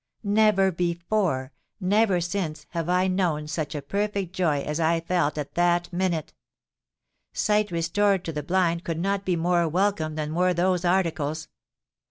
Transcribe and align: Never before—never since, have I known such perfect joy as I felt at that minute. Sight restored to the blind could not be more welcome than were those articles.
Never 0.23 0.71
before—never 0.71 2.21
since, 2.21 2.65
have 2.69 2.89
I 2.89 3.05
known 3.05 3.47
such 3.47 3.75
perfect 3.87 4.33
joy 4.33 4.61
as 4.63 4.79
I 4.79 4.99
felt 4.99 5.37
at 5.37 5.53
that 5.53 5.93
minute. 5.93 6.33
Sight 7.33 7.69
restored 7.69 8.25
to 8.25 8.33
the 8.33 8.41
blind 8.41 8.83
could 8.83 8.97
not 8.99 9.25
be 9.25 9.35
more 9.35 9.69
welcome 9.69 10.15
than 10.15 10.33
were 10.33 10.55
those 10.55 10.83
articles. 10.83 11.49